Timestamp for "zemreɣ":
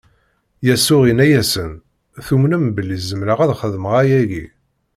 3.09-3.39